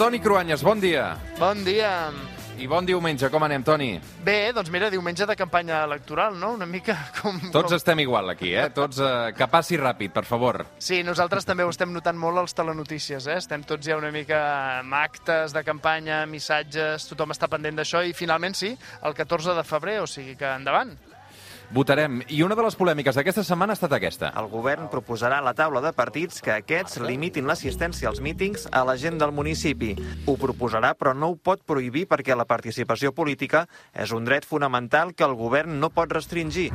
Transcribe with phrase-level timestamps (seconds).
[0.00, 1.18] Toni Cruanyes, bon dia.
[1.36, 2.08] Bon dia.
[2.56, 3.88] I bon diumenge, com anem, Toni?
[4.24, 6.54] Bé, doncs mira, diumenge de campanya electoral, no?
[6.56, 7.36] Una mica com...
[7.52, 7.76] Tots com...
[7.76, 8.70] estem igual aquí, eh?
[8.72, 10.62] Tots, eh, que passi ràpid, per favor.
[10.80, 13.36] Sí, nosaltres també ho estem notant molt als telenotícies, eh?
[13.44, 14.40] Estem tots ja una mica
[14.78, 18.72] amb actes de campanya, missatges, tothom està pendent d'això i finalment sí,
[19.04, 20.96] el 14 de febrer, o sigui que endavant.
[21.72, 22.24] Votarem.
[22.26, 24.32] I una de les polèmiques d'aquesta setmana ha estat aquesta.
[24.40, 28.82] El govern proposarà a la taula de partits que aquests limitin l'assistència als mítings a
[28.88, 29.92] la gent del municipi.
[30.26, 35.14] Ho proposarà, però no ho pot prohibir perquè la participació política és un dret fonamental
[35.14, 36.72] que el govern no pot restringir.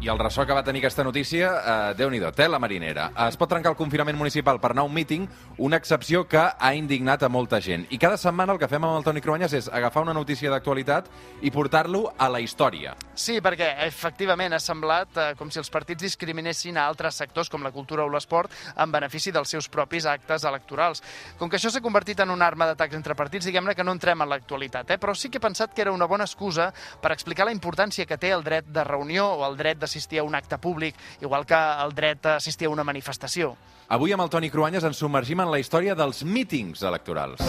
[0.00, 3.08] I el ressò que va tenir aquesta notícia, eh, Déu-n'hi-do, tela marinera.
[3.26, 5.24] Es pot trencar el confinament municipal per anar a un míting,
[5.58, 7.88] una excepció que ha indignat a molta gent.
[7.90, 11.08] I cada setmana el que fem amb el Toni Cruanyes és agafar una notícia d'actualitat
[11.42, 12.94] i portar-lo a la història.
[13.12, 17.66] Sí, perquè efectivament ha semblat eh, com si els partits discriminessin a altres sectors com
[17.66, 21.02] la cultura o l'esport en benefici dels seus propis actes electorals.
[21.38, 24.22] Com que això s'ha convertit en una arma d'atacs entre partits, diguem-ne que no entrem
[24.22, 24.98] en l'actualitat, eh?
[25.02, 26.70] però sí que he pensat que era una bona excusa
[27.02, 30.28] per explicar la importància que té el dret de reunió o el dret d'assistir a
[30.28, 30.94] un acte públic,
[31.24, 33.56] igual que el dret d'assistir a una manifestació.
[33.88, 37.40] Avui amb el Toni Cruanyes ens submergim en la història dels mítings electorals.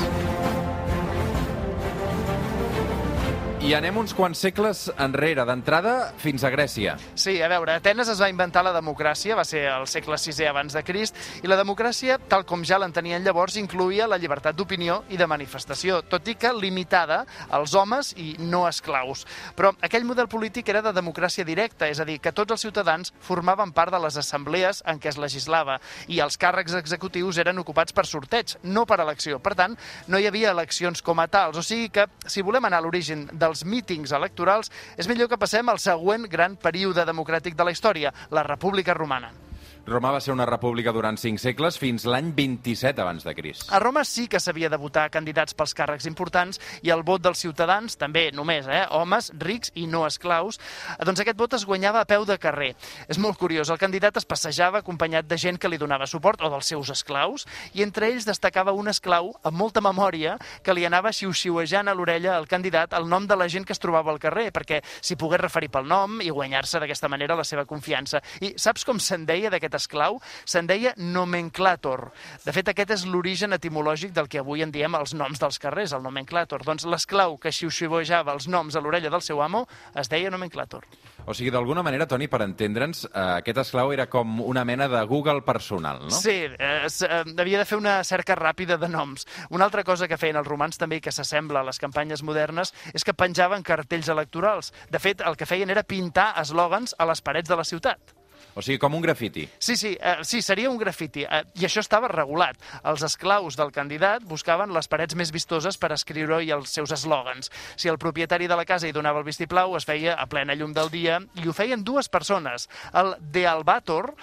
[3.60, 6.94] I anem uns quants segles enrere, d'entrada fins a Grècia.
[7.20, 10.78] Sí, a veure, Atenes es va inventar la democràcia, va ser al segle VI abans
[10.78, 15.20] de Crist, i la democràcia, tal com ja l'entenien llavors, incluïa la llibertat d'opinió i
[15.20, 19.26] de manifestació, tot i que limitada als homes i no esclaus.
[19.60, 23.12] Però aquell model polític era de democràcia directa, és a dir, que tots els ciutadans
[23.20, 27.92] formaven part de les assemblees en què es legislava, i els càrrecs executius eren ocupats
[27.92, 29.44] per sorteig, no per elecció.
[29.44, 29.76] Per tant,
[30.08, 33.28] no hi havia eleccions com a tals, o sigui que, si volem anar a l'origen
[33.50, 38.14] dels mítings electorals, és millor que passem al següent gran període democràtic de la història,
[38.32, 39.49] la República Romana.
[39.86, 43.72] Roma va ser una república durant cinc segles fins l'any 27 abans de Crist.
[43.74, 47.40] A Roma sí que s'havia de votar candidats pels càrrecs importants i el vot dels
[47.42, 50.60] ciutadans, també només, eh, homes, rics i no esclaus,
[51.06, 52.76] doncs aquest vot es guanyava a peu de carrer.
[53.08, 56.50] És molt curiós, el candidat es passejava acompanyat de gent que li donava suport o
[56.50, 61.14] dels seus esclaus i entre ells destacava un esclau amb molta memòria que li anava
[61.16, 64.52] xiu-xiuejant a l'orella al candidat el nom de la gent que es trobava al carrer
[64.52, 68.22] perquè s'hi pogués referir pel nom i guanyar-se d'aquesta manera la seva confiança.
[68.42, 72.10] I saps com se'n deia d'aquest esclau, se'n deia nomenclàtor.
[72.46, 75.94] De fet, aquest és l'origen etimològic del que avui en diem els noms dels carrers,
[75.94, 76.66] el nomenclàtor.
[76.66, 79.66] Doncs l'esclau que xiu-xiuejava els noms a l'orella del seu amo
[79.96, 80.86] es deia nomenclàtor.
[81.30, 85.04] O sigui, d'alguna manera, Toni, per entendre'ns, eh, aquest esclau era com una mena de
[85.06, 86.16] Google personal, no?
[86.16, 89.28] Sí, eh, eh, havia de fer una cerca ràpida de noms.
[89.50, 92.74] Una altra cosa que feien els romans també i que s'assembla a les campanyes modernes
[92.94, 94.74] és que penjaven cartells electorals.
[94.90, 98.19] De fet, el que feien era pintar eslògans a les parets de la ciutat.
[98.56, 99.46] O sigui, com un grafiti.
[99.60, 101.24] Sí, sí, eh, sí, seria un grafiti.
[101.24, 102.58] Eh, I això estava regulat.
[102.84, 107.52] Els esclaus del candidat buscaven les parets més vistoses per escriure-hi els seus eslògans.
[107.76, 110.74] Si el propietari de la casa hi donava el vistiplau, es feia a plena llum
[110.74, 112.68] del dia, i ho feien dues persones.
[112.94, 114.14] El De Albator,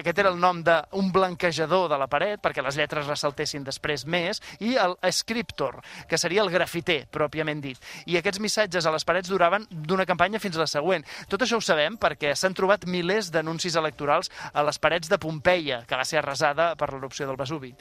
[0.00, 4.42] aquest era el nom d'un blanquejador de la paret, perquè les lletres ressaltessin després més,
[4.60, 7.78] i el Scriptor, que seria el grafiter, pròpiament dit.
[8.06, 11.04] I aquests missatges a les parets duraven d'una campanya fins a la següent.
[11.28, 15.82] Tot això ho sabem perquè s'han trobat milers d'anuncis electorals a les parets de Pompeia,
[15.88, 17.74] que va ser arrasada per l'erupció del Vesuvi.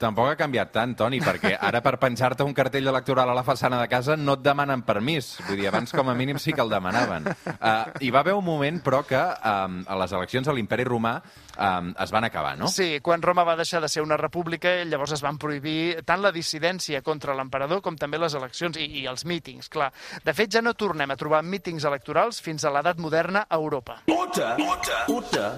[0.00, 3.76] Tampoc ha canviat tant, Toni, perquè ara per penjar-te un cartell electoral a la façana
[3.82, 5.34] de casa no et demanen permís.
[5.44, 7.28] Vull dir, abans com a mínim sí que el demanaven.
[7.28, 11.18] Uh, hi va haver un moment, però, que um, a les eleccions a l'imperi romà
[11.20, 12.70] um, es van acabar, no?
[12.72, 16.32] Sí, quan Roma va deixar de ser una república, llavors es van prohibir tant la
[16.32, 19.90] dissidència contra l'emperador com també les eleccions i, i els mítings, clar.
[20.24, 24.00] De fet, ja no tornem a trobar mítings electorals fins a l'edat moderna a Europa.
[24.08, 25.52] Order, order, order,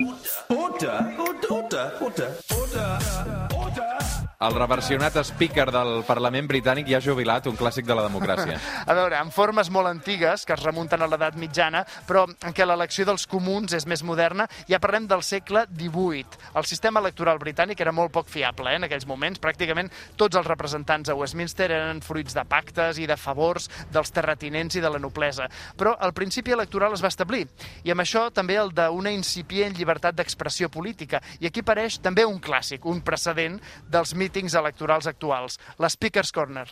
[0.51, 0.99] order, order,
[1.31, 3.42] order, order, order, order.
[4.43, 8.57] El reversionat speaker del Parlament britànic ja jubilat, un clàssic de la democràcia.
[8.91, 12.67] A veure, amb formes molt antigues, que es remunten a l'edat mitjana, però en què
[12.67, 16.41] l'elecció dels comuns és més moderna, ja parlem del segle XVIII.
[16.59, 19.39] El sistema electoral britànic era molt poc fiable eh, en aquells moments.
[19.43, 24.75] Pràcticament tots els representants a Westminster eren fruits de pactes i de favors dels terratinents
[24.75, 25.47] i de la noblesa.
[25.79, 27.45] Però el principi electoral es va establir,
[27.87, 31.23] i amb això també el d'una incipient llibertat d'expressió política.
[31.39, 36.65] I aquí apareix també un clàssic, un precedent dels mítings electorals actuals, l'Speaker's Corner.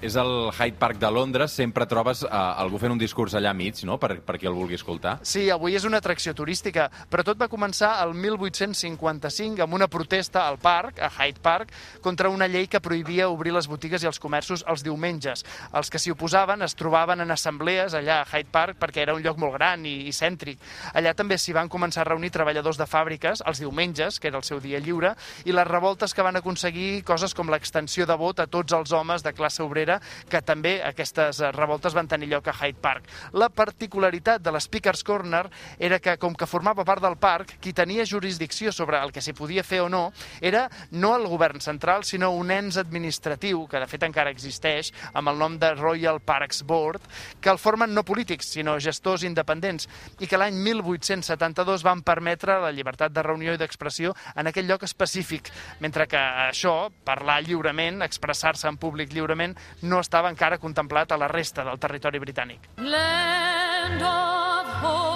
[0.00, 3.82] És el Hyde Park de Londres, sempre trobes uh, algú fent un discurs allà mig,
[3.84, 5.18] no?, per, per qui el vulgui escoltar.
[5.26, 10.46] Sí, avui és una atracció turística, però tot va començar el 1855 amb una protesta
[10.48, 14.20] al parc, a Hyde Park, contra una llei que prohibia obrir les botigues i els
[14.22, 15.44] comerços els diumenges.
[15.76, 19.22] Els que s'hi oposaven es trobaven en assemblees allà a Hyde Park perquè era un
[19.24, 20.64] lloc molt gran i, i cèntric.
[20.94, 24.48] Allà també s'hi van començar a reunir treballadors de fàbriques els diumenges, que era el
[24.48, 25.12] seu dia lliure,
[25.44, 29.26] i les revoltes que van aconseguir coses com l'extensió de vot a tots els homes
[29.26, 33.08] de classe obrera manera que també aquestes eh, revoltes van tenir lloc a Hyde Park.
[33.32, 35.46] La particularitat de l'Speaker's Corner
[35.78, 39.34] era que, com que formava part del parc, qui tenia jurisdicció sobre el que s'hi
[39.36, 40.10] podia fer o no
[40.40, 45.32] era no el govern central, sinó un ens administratiu, que de fet encara existeix, amb
[45.32, 47.02] el nom de Royal Parks Board,
[47.40, 49.88] que el formen no polítics, sinó gestors independents,
[50.20, 54.84] i que l'any 1872 van permetre la llibertat de reunió i d'expressió en aquell lloc
[54.86, 55.50] específic,
[55.80, 61.28] mentre que això, parlar lliurement, expressar-se en públic lliurement, no estava encara contemplat a la
[61.28, 62.72] resta del territori britànic.
[62.78, 65.09] Land of hope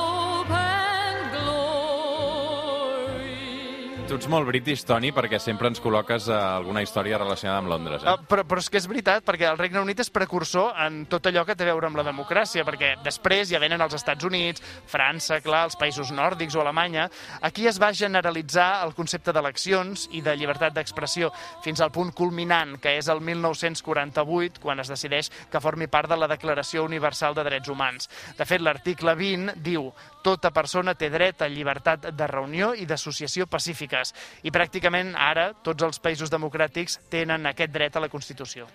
[4.14, 8.04] Tu ets molt british, Toni, perquè sempre ens col·loques a alguna història relacionada amb Londres.
[8.04, 8.12] Eh?
[8.12, 11.26] Uh, però, però és que és veritat, perquè el Regne Unit és precursor en tot
[11.26, 14.62] allò que té a veure amb la democràcia, perquè després ja venen els Estats Units,
[14.86, 17.08] França, clar, els països nòrdics o Alemanya.
[17.42, 21.34] Aquí es va generalitzar el concepte d'eleccions i de llibertat d'expressió
[21.66, 26.22] fins al punt culminant, que és el 1948, quan es decideix que formi part de
[26.22, 28.12] la Declaració Universal de Drets Humans.
[28.38, 29.90] De fet, l'article 20 diu
[30.24, 35.84] tota persona té dret a llibertat de reunió i d'associació pacífiques i pràcticament ara tots
[35.84, 38.66] els països democràtics tenen aquest dret a la Constitució.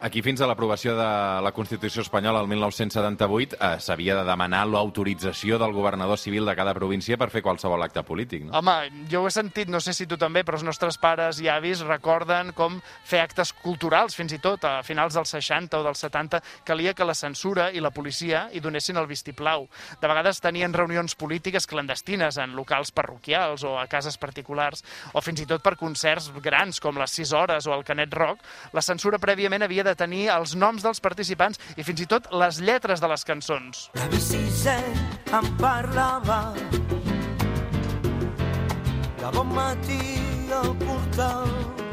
[0.00, 1.06] Aquí fins a l'aprovació de
[1.40, 6.74] la Constitució espanyola el 1978 eh, s'havia de demanar l'autorització del governador civil de cada
[6.76, 8.58] província per fer qualsevol acte polític, no?
[8.58, 11.48] Home, jo ho he sentit, no sé si tu també, però els nostres pares i
[11.48, 16.04] avis recorden com fer actes culturals, fins i tot, a finals dels 60 o dels
[16.04, 19.68] 70, calia que la censura i la policia hi donessin el vistiplau.
[20.02, 25.40] De vegades tenien reunions polítiques clandestines en locals parroquials o a cases particulars, o fins
[25.40, 28.44] i tot per concerts grans com les 6 hores o el Canet Rock,
[28.76, 32.60] la censura prèviament havia de tenir els noms dels participants i fins i tot les
[32.60, 33.88] lletres de les cançons.
[33.98, 34.42] La bici
[35.34, 36.40] em parlava
[39.20, 40.00] de bon matí
[40.52, 41.83] al portal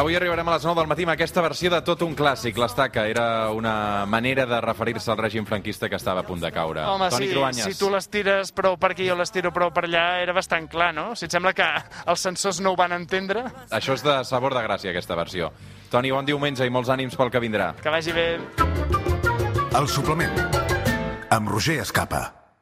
[0.00, 3.02] Avui arribarem a les 9 del matí amb aquesta versió de tot un clàssic, l'estaca.
[3.10, 6.86] Era una manera de referir-se al règim franquista que estava a punt de caure.
[6.88, 7.66] Home, Toni sí, Cruanyes.
[7.66, 10.70] si tu les tires prou per aquí, jo les tiro prou per allà, era bastant
[10.72, 11.10] clar, no?
[11.12, 11.68] Si et sembla que
[12.06, 13.44] els censors no ho van entendre...
[13.68, 15.52] Això és de sabor de gràcia, aquesta versió.
[15.92, 17.74] Toni, bon diumenge i molts ànims pel que vindrà.
[17.84, 18.28] Que vagi bé.
[19.76, 20.46] El suplement
[21.28, 22.39] amb Roger Escapa.